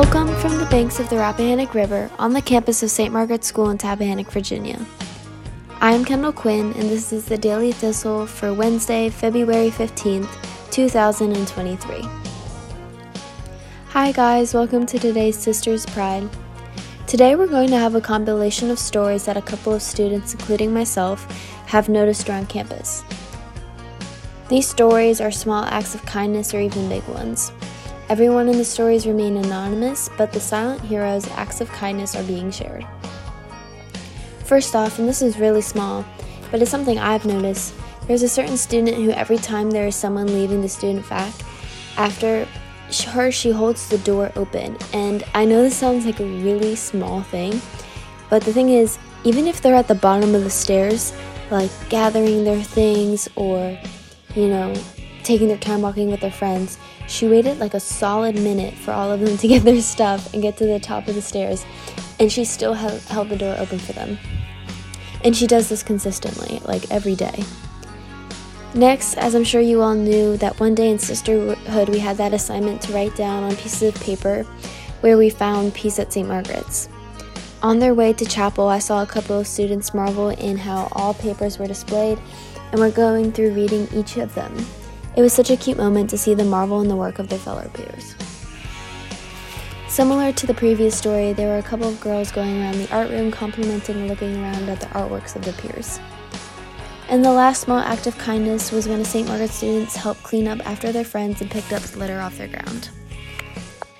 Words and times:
Welcome 0.00 0.32
from 0.36 0.58
the 0.58 0.66
banks 0.66 1.00
of 1.00 1.10
the 1.10 1.16
Rappahannock 1.16 1.74
River 1.74 2.08
on 2.20 2.32
the 2.32 2.40
campus 2.40 2.84
of 2.84 2.90
St. 2.90 3.12
Margaret's 3.12 3.48
School 3.48 3.70
in 3.70 3.78
Tappahannock, 3.78 4.30
Virginia. 4.30 4.78
I 5.80 5.92
am 5.92 6.04
Kendall 6.04 6.32
Quinn, 6.32 6.72
and 6.74 6.88
this 6.88 7.12
is 7.12 7.24
the 7.24 7.36
Daily 7.36 7.72
Thistle 7.72 8.24
for 8.24 8.54
Wednesday, 8.54 9.10
February 9.10 9.70
15th, 9.70 10.30
2023. 10.70 12.08
Hi, 13.88 14.12
guys, 14.12 14.54
welcome 14.54 14.86
to 14.86 15.00
today's 15.00 15.36
Sisters 15.36 15.84
Pride. 15.86 16.28
Today, 17.08 17.34
we're 17.34 17.48
going 17.48 17.70
to 17.70 17.76
have 17.76 17.96
a 17.96 18.00
compilation 18.00 18.70
of 18.70 18.78
stories 18.78 19.24
that 19.24 19.36
a 19.36 19.42
couple 19.42 19.72
of 19.72 19.82
students, 19.82 20.32
including 20.32 20.72
myself, 20.72 21.26
have 21.66 21.88
noticed 21.88 22.30
around 22.30 22.48
campus. 22.48 23.02
These 24.48 24.68
stories 24.68 25.20
are 25.20 25.32
small 25.32 25.64
acts 25.64 25.96
of 25.96 26.06
kindness 26.06 26.54
or 26.54 26.60
even 26.60 26.88
big 26.88 27.02
ones. 27.08 27.50
Everyone 28.08 28.48
in 28.48 28.56
the 28.56 28.64
stories 28.64 29.06
remain 29.06 29.36
anonymous, 29.36 30.08
but 30.16 30.32
the 30.32 30.40
silent 30.40 30.80
heroes' 30.80 31.28
acts 31.32 31.60
of 31.60 31.68
kindness 31.72 32.16
are 32.16 32.22
being 32.22 32.50
shared. 32.50 32.86
First 34.44 34.74
off, 34.74 34.98
and 34.98 35.06
this 35.06 35.20
is 35.20 35.38
really 35.38 35.60
small, 35.60 36.06
but 36.50 36.62
it's 36.62 36.70
something 36.70 36.98
I've 36.98 37.26
noticed, 37.26 37.74
there's 38.06 38.22
a 38.22 38.28
certain 38.28 38.56
student 38.56 38.96
who 38.96 39.10
every 39.10 39.36
time 39.36 39.70
there 39.70 39.86
is 39.86 39.94
someone 39.94 40.26
leaving 40.26 40.62
the 40.62 40.70
student 40.70 41.04
fac, 41.04 41.34
after 41.98 42.48
her 43.08 43.30
she 43.30 43.50
holds 43.50 43.90
the 43.90 43.98
door 43.98 44.32
open. 44.36 44.78
And 44.94 45.22
I 45.34 45.44
know 45.44 45.62
this 45.62 45.76
sounds 45.76 46.06
like 46.06 46.20
a 46.20 46.24
really 46.24 46.76
small 46.76 47.20
thing, 47.20 47.60
but 48.30 48.42
the 48.42 48.54
thing 48.54 48.70
is, 48.70 48.98
even 49.24 49.46
if 49.46 49.60
they're 49.60 49.74
at 49.74 49.88
the 49.88 49.94
bottom 49.94 50.34
of 50.34 50.44
the 50.44 50.50
stairs, 50.50 51.12
like 51.50 51.70
gathering 51.90 52.44
their 52.44 52.62
things 52.62 53.28
or, 53.36 53.78
you 54.34 54.48
know, 54.48 54.72
taking 55.28 55.48
their 55.48 55.58
time 55.58 55.82
walking 55.82 56.10
with 56.10 56.20
their 56.20 56.30
friends, 56.30 56.78
she 57.06 57.28
waited 57.28 57.58
like 57.58 57.74
a 57.74 57.80
solid 57.80 58.34
minute 58.34 58.72
for 58.72 58.92
all 58.92 59.12
of 59.12 59.20
them 59.20 59.36
to 59.36 59.46
get 59.46 59.62
their 59.62 59.80
stuff 59.82 60.32
and 60.32 60.40
get 60.40 60.56
to 60.56 60.64
the 60.64 60.80
top 60.80 61.06
of 61.06 61.14
the 61.14 61.20
stairs, 61.20 61.66
and 62.18 62.32
she 62.32 62.46
still 62.46 62.72
held, 62.72 62.98
held 63.02 63.28
the 63.28 63.36
door 63.36 63.54
open 63.58 63.78
for 63.78 63.92
them. 63.92 64.18
And 65.22 65.36
she 65.36 65.46
does 65.46 65.68
this 65.68 65.82
consistently, 65.82 66.60
like 66.64 66.90
every 66.90 67.14
day. 67.14 67.44
Next, 68.74 69.18
as 69.18 69.34
I'm 69.34 69.44
sure 69.44 69.60
you 69.60 69.82
all 69.82 69.94
knew, 69.94 70.38
that 70.38 70.58
one 70.60 70.74
day 70.74 70.90
in 70.90 70.98
Sisterhood 70.98 71.88
we 71.90 71.98
had 71.98 72.16
that 72.16 72.32
assignment 72.32 72.80
to 72.82 72.94
write 72.94 73.14
down 73.14 73.42
on 73.42 73.54
pieces 73.56 73.94
of 73.94 74.02
paper 74.02 74.44
where 75.02 75.18
we 75.18 75.28
found 75.28 75.74
peace 75.74 75.98
at 75.98 76.10
St. 76.10 76.26
Margaret's. 76.26 76.88
On 77.62 77.78
their 77.78 77.92
way 77.92 78.14
to 78.14 78.24
chapel, 78.24 78.68
I 78.68 78.78
saw 78.78 79.02
a 79.02 79.06
couple 79.06 79.38
of 79.38 79.46
students 79.46 79.92
marvel 79.92 80.30
in 80.30 80.56
how 80.56 80.88
all 80.92 81.12
papers 81.12 81.58
were 81.58 81.66
displayed 81.66 82.18
and 82.72 82.80
were 82.80 82.90
going 82.90 83.32
through 83.32 83.52
reading 83.52 83.88
each 83.92 84.16
of 84.16 84.34
them. 84.34 84.54
It 85.16 85.22
was 85.22 85.32
such 85.32 85.50
a 85.50 85.56
cute 85.56 85.78
moment 85.78 86.10
to 86.10 86.18
see 86.18 86.34
them 86.34 86.48
marvel 86.48 86.80
in 86.80 86.88
the 86.88 86.96
work 86.96 87.18
of 87.18 87.28
their 87.28 87.38
fellow 87.38 87.68
peers. 87.74 88.14
Similar 89.88 90.32
to 90.32 90.46
the 90.46 90.54
previous 90.54 90.96
story, 90.96 91.32
there 91.32 91.48
were 91.48 91.58
a 91.58 91.62
couple 91.62 91.88
of 91.88 92.00
girls 92.00 92.30
going 92.30 92.60
around 92.60 92.78
the 92.78 92.94
art 92.94 93.10
room 93.10 93.30
complimenting 93.30 93.96
and 93.96 94.08
looking 94.08 94.36
around 94.36 94.68
at 94.68 94.80
the 94.80 94.86
artworks 94.86 95.34
of 95.34 95.44
their 95.44 95.54
peers. 95.54 95.98
And 97.08 97.24
the 97.24 97.32
last 97.32 97.62
small 97.62 97.78
act 97.78 98.06
of 98.06 98.18
kindness 98.18 98.70
was 98.70 98.86
when 98.86 99.00
a 99.00 99.04
St. 99.04 99.26
Margaret 99.26 99.50
students 99.50 99.96
helped 99.96 100.22
clean 100.22 100.46
up 100.46 100.64
after 100.68 100.92
their 100.92 101.04
friends 101.04 101.40
and 101.40 101.50
picked 101.50 101.72
up 101.72 101.96
litter 101.96 102.20
off 102.20 102.36
their 102.36 102.48
ground. 102.48 102.90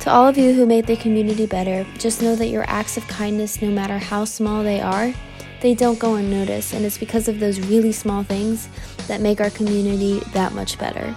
To 0.00 0.10
all 0.10 0.28
of 0.28 0.36
you 0.36 0.52
who 0.52 0.66
made 0.66 0.86
the 0.86 0.96
community 0.96 1.46
better, 1.46 1.86
just 1.98 2.22
know 2.22 2.36
that 2.36 2.48
your 2.48 2.64
acts 2.68 2.96
of 2.96 3.08
kindness, 3.08 3.60
no 3.60 3.70
matter 3.70 3.98
how 3.98 4.26
small 4.26 4.62
they 4.62 4.80
are, 4.80 5.12
they 5.60 5.74
don't 5.74 5.98
go 5.98 6.14
unnoticed, 6.14 6.72
and 6.72 6.84
it's 6.84 6.98
because 6.98 7.26
of 7.26 7.38
those 7.38 7.60
really 7.60 7.92
small 7.92 8.22
things 8.22 8.68
that 9.08 9.20
make 9.20 9.40
our 9.40 9.50
community 9.50 10.20
that 10.32 10.52
much 10.52 10.78
better. 10.78 11.14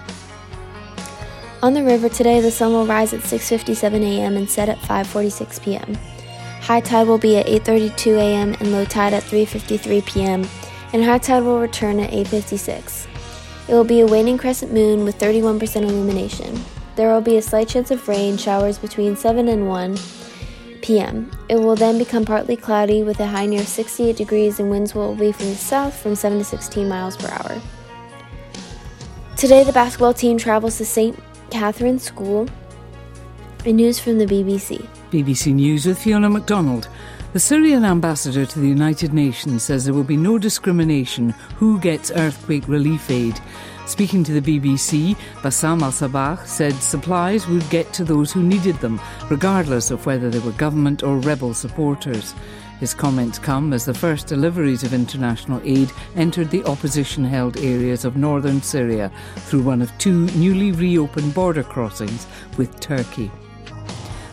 On 1.61 1.73
the 1.73 1.83
river 1.83 2.09
today, 2.09 2.41
the 2.41 2.51
sun 2.51 2.73
will 2.73 2.85
rise 2.85 3.13
at 3.13 3.21
6:57 3.21 4.03
a.m. 4.03 4.35
and 4.35 4.49
set 4.49 4.67
at 4.67 4.79
5:46 4.79 5.61
p.m. 5.63 5.97
High 6.61 6.81
tide 6.81 7.07
will 7.07 7.17
be 7.17 7.37
at 7.37 7.45
8:32 7.45 8.17
a.m. 8.17 8.53
and 8.59 8.71
low 8.71 8.85
tide 8.85 9.13
at 9.13 9.23
3:53 9.23 10.05
p.m. 10.05 10.47
and 10.91 11.03
high 11.03 11.19
tide 11.19 11.43
will 11.43 11.59
return 11.59 11.99
at 11.99 12.11
8:56. 12.11 13.07
It 13.69 13.73
will 13.73 13.85
be 13.85 14.01
a 14.01 14.07
waning 14.07 14.37
crescent 14.37 14.73
moon 14.73 15.05
with 15.05 15.17
31% 15.17 15.83
illumination. 15.83 16.61
There 16.95 17.11
will 17.13 17.21
be 17.21 17.37
a 17.37 17.41
slight 17.41 17.69
chance 17.69 17.91
of 17.91 18.07
rain 18.07 18.37
showers 18.37 18.77
between 18.77 19.15
7 19.15 19.47
and 19.47 19.67
1 19.67 19.95
p.m. 20.83 21.31
It 21.49 21.55
will 21.55 21.75
then 21.75 21.97
become 21.97 22.25
partly 22.25 22.55
cloudy 22.55 23.01
with 23.01 23.19
a 23.19 23.25
high 23.25 23.47
near 23.47 23.65
68 23.65 24.15
degrees 24.15 24.59
and 24.59 24.69
winds 24.69 24.93
will 24.93 25.15
be 25.15 25.31
from 25.31 25.47
the 25.47 25.55
south 25.55 25.95
from 25.95 26.13
7 26.13 26.37
to 26.37 26.43
16 26.43 26.87
miles 26.87 27.17
per 27.17 27.29
hour. 27.29 27.59
Today, 29.35 29.63
the 29.63 29.73
basketball 29.73 30.13
team 30.13 30.37
travels 30.37 30.77
to 30.77 30.85
St. 30.85 31.17
Catherine's 31.49 32.03
School. 32.03 32.47
And 33.65 33.77
news 33.77 33.97
from 33.97 34.19
the 34.19 34.25
BBC. 34.25 34.85
BBC 35.09 35.53
News 35.53 35.85
with 35.85 35.97
Fiona 35.97 36.29
MacDonald. 36.29 36.89
The 37.31 37.39
Syrian 37.39 37.85
ambassador 37.85 38.45
to 38.45 38.59
the 38.59 38.67
United 38.67 39.13
Nations 39.13 39.63
says 39.63 39.85
there 39.85 39.93
will 39.93 40.03
be 40.03 40.17
no 40.17 40.37
discrimination 40.37 41.29
who 41.55 41.79
gets 41.79 42.11
earthquake 42.11 42.67
relief 42.67 43.09
aid. 43.09 43.39
Speaking 43.85 44.23
to 44.23 44.39
the 44.39 44.59
BBC, 44.59 45.15
Bassam 45.41 45.83
al 45.83 45.91
Sabah 45.91 46.45
said 46.47 46.73
supplies 46.73 47.47
would 47.47 47.69
get 47.69 47.91
to 47.93 48.03
those 48.03 48.31
who 48.31 48.41
needed 48.41 48.75
them, 48.77 48.99
regardless 49.29 49.91
of 49.91 50.05
whether 50.05 50.29
they 50.29 50.39
were 50.39 50.53
government 50.53 51.03
or 51.03 51.17
rebel 51.19 51.53
supporters. 51.53 52.33
His 52.79 52.93
comments 52.93 53.39
come 53.39 53.73
as 53.73 53.85
the 53.85 53.93
first 53.93 54.27
deliveries 54.27 54.83
of 54.83 54.93
international 54.93 55.61
aid 55.63 55.91
entered 56.15 56.49
the 56.49 56.63
opposition 56.65 57.23
held 57.23 57.57
areas 57.57 58.05
of 58.05 58.15
northern 58.15 58.61
Syria 58.61 59.11
through 59.35 59.63
one 59.63 59.81
of 59.81 59.95
two 59.97 60.27
newly 60.27 60.71
reopened 60.71 61.33
border 61.33 61.63
crossings 61.63 62.25
with 62.57 62.79
Turkey. 62.79 63.31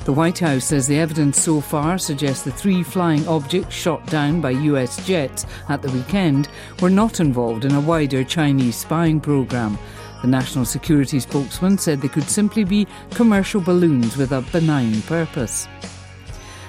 The 0.05 0.13
White 0.15 0.39
House 0.39 0.65
says 0.65 0.87
the 0.87 0.99
evidence 0.99 1.41
so 1.41 1.61
far 1.61 1.99
suggests 1.99 2.43
the 2.43 2.51
three 2.51 2.83
flying 2.83 3.29
objects 3.29 3.75
shot 3.75 4.05
down 4.07 4.41
by 4.41 4.51
US 4.51 5.05
jets 5.07 5.45
at 5.69 5.83
the 5.83 5.91
weekend 5.91 6.49
were 6.81 6.91
not 6.91 7.21
involved 7.21 7.67
in 7.67 7.75
a 7.75 7.81
wider 7.81 8.25
Chinese 8.25 8.77
spying 8.77 9.21
program. 9.21 9.79
The 10.23 10.29
national 10.29 10.65
security 10.65 11.21
spokesman 11.21 11.77
said 11.77 12.01
they 12.01 12.09
could 12.09 12.29
simply 12.29 12.65
be 12.65 12.87
commercial 13.11 13.61
balloons 13.61 14.17
with 14.17 14.33
a 14.33 14.41
benign 14.53 15.03
purpose. 15.03 15.69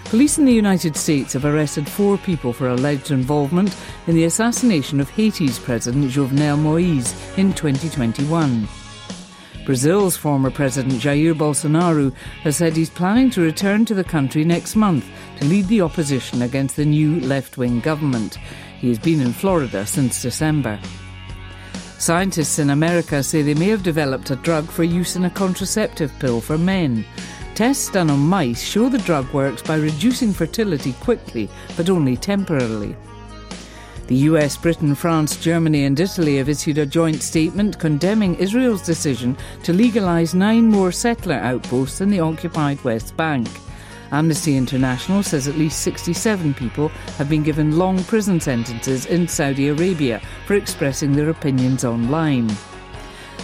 Police 0.06 0.38
in 0.38 0.44
the 0.44 0.54
United 0.54 0.98
States 0.98 1.32
have 1.32 1.46
arrested 1.46 1.88
four 1.88 2.18
people 2.18 2.52
for 2.52 2.68
alleged 2.68 3.12
involvement 3.12 3.76
in 4.08 4.16
the 4.16 4.26
assassination 4.26 5.00
of 5.00 5.10
Haiti's 5.10 5.58
President 5.58 6.12
Jovenel 6.12 6.60
Moise 6.60 7.14
in 7.38 7.54
2021. 7.54 8.68
Brazil's 9.66 10.18
former 10.18 10.50
President 10.50 10.96
Jair 10.96 11.34
Bolsonaro 11.34 12.14
has 12.44 12.58
said 12.58 12.76
he's 12.76 12.90
planning 12.90 13.30
to 13.30 13.42
return 13.42 13.86
to 13.86 13.94
the 13.94 14.04
country 14.04 14.44
next 14.44 14.76
month 14.76 15.08
to 15.38 15.46
lead 15.46 15.68
the 15.68 15.82
opposition 15.82 16.42
against 16.42 16.76
the 16.76 16.86
new 16.86 17.20
left 17.22 17.58
wing 17.58 17.80
government. 17.80 18.38
He 18.80 18.90
has 18.90 18.98
been 18.98 19.22
in 19.22 19.34
Florida 19.34 19.86
since 19.86 20.22
December. 20.22 20.80
Scientists 22.00 22.58
in 22.58 22.72
America 22.72 23.22
say 23.22 23.44
they 23.44 23.54
may 23.54 23.68
have 23.68 23.84
developed 23.84 24.32
a 24.32 24.36
drug 24.38 24.66
for 24.66 24.84
use 24.84 25.16
in 25.16 25.26
a 25.26 25.30
contraceptive 25.30 26.12
pill 26.18 26.42
for 26.42 26.58
men. 26.58 27.06
Tests 27.54 27.92
done 27.92 28.10
on 28.10 28.20
mice 28.20 28.64
show 28.64 28.90
the 28.90 28.98
drug 28.98 29.32
works 29.34 29.62
by 29.62 29.76
reducing 29.76 30.34
fertility 30.34 30.94
quickly, 30.94 31.48
but 31.78 31.92
only 31.92 32.18
temporarily. 32.18 32.96
The 34.12 34.28
US, 34.28 34.58
Britain, 34.58 34.94
France, 34.94 35.38
Germany, 35.38 35.86
and 35.86 35.98
Italy 35.98 36.36
have 36.36 36.50
issued 36.50 36.78
a 36.78 36.86
joint 36.86 37.24
statement 37.24 37.80
condemning 37.80 38.36
Israel's 38.36 38.82
decision 38.82 39.38
to 39.64 39.72
legalise 39.72 40.34
nine 40.34 40.66
more 40.66 40.92
settler 40.92 41.36
outposts 41.36 42.02
in 42.02 42.10
the 42.10 42.20
occupied 42.20 42.84
West 42.84 43.16
Bank. 43.16 43.48
Amnesty 44.12 44.58
International 44.58 45.24
says 45.24 45.48
at 45.48 45.56
least 45.56 45.80
67 45.80 46.54
people 46.56 46.90
have 47.18 47.30
been 47.30 47.42
given 47.42 47.78
long 47.78 48.04
prison 48.04 48.42
sentences 48.42 49.06
in 49.06 49.30
Saudi 49.30 49.70
Arabia 49.70 50.22
for 50.46 50.56
expressing 50.56 51.14
their 51.14 51.30
opinions 51.30 51.86
online. 51.86 52.48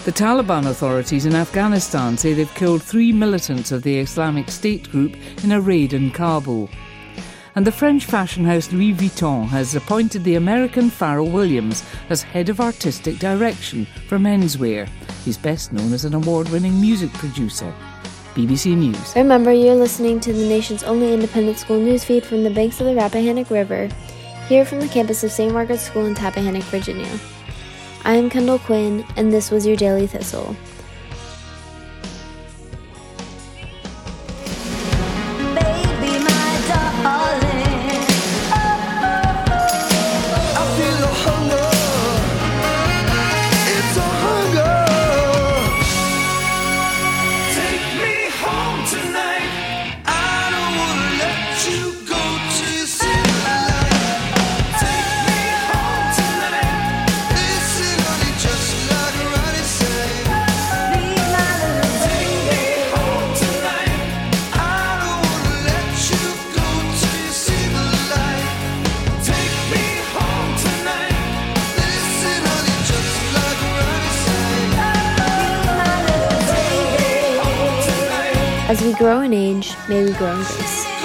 The 0.03 0.12
Taliban 0.12 0.68
authorities 0.68 1.25
in 1.25 1.33
Afghanistan 1.33 2.18
say 2.18 2.33
they've 2.33 2.56
killed 2.56 2.83
three 2.83 3.13
militants 3.13 3.71
of 3.71 3.83
the 3.83 4.00
Islamic 4.00 4.50
State 4.50 4.91
group 4.91 5.15
in 5.45 5.53
a 5.53 5.62
raid 5.62 5.94
in 5.94 6.12
Kabul. 6.12 6.69
And 7.57 7.65
the 7.65 7.71
French 7.71 8.06
fashion 8.06 8.45
house 8.45 8.71
Louis 8.71 8.94
Vuitton 8.94 9.48
has 9.48 9.74
appointed 9.74 10.24
the 10.24 10.36
American 10.36 10.92
Pharrell 10.92 11.31
Williams 11.31 11.83
as 12.12 12.21
head 12.21 12.50
of 12.50 12.62
artistic 12.62 13.18
direction 13.18 13.88
for 14.07 14.19
menswear. 14.19 14.88
He's 15.25 15.39
best 15.39 15.74
known 15.74 15.92
as 15.92 16.06
an 16.06 16.13
award 16.13 16.50
winning 16.50 16.80
music 16.80 17.12
producer. 17.13 17.74
BBC 18.36 18.77
News. 18.77 19.15
Remember, 19.15 19.51
you're 19.51 19.74
listening 19.74 20.19
to 20.19 20.33
the 20.33 20.48
nation's 20.48 20.83
only 20.83 21.12
independent 21.12 21.57
school 21.57 21.80
newsfeed 21.80 22.25
from 22.25 22.44
the 22.44 22.51
banks 22.51 22.80
of 22.80 22.86
the 22.86 22.94
Rappahannock 22.94 23.50
River, 23.50 23.89
here 24.48 24.63
from 24.63 24.80
the 24.80 24.88
campus 24.88 25.24
of 25.24 25.31
St. 25.31 25.51
Margaret's 25.51 25.81
School 25.81 26.06
in 26.06 26.13
Tappahannock, 26.13 26.62
Virginia. 26.65 27.10
I 28.06 28.13
am 28.13 28.30
Kendall 28.30 28.60
Quinn, 28.60 29.03
and 29.15 29.33
this 29.33 29.50
was 29.50 29.65
your 29.65 29.77
Daily 29.77 30.06
Thistle. 30.06 30.56
As 78.69 78.81
we 78.81 78.91
grow 78.95 79.21
in 79.21 79.31
age, 79.31 79.77
may 79.87 80.03
we 80.03 80.11
grow 80.11 80.33
in 80.33 80.43
grace. 80.43 80.96